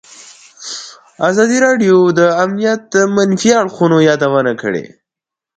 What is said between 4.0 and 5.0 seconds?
یادونه کړې.